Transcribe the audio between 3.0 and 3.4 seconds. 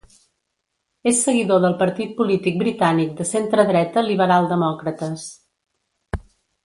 de